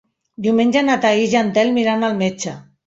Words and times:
Diumenge 0.45 0.83
na 0.87 0.97
Thaís 1.05 1.37
i 1.37 1.41
en 1.43 1.55
Telm 1.59 1.81
iran 1.87 2.11
al 2.11 2.21
metge. 2.25 2.61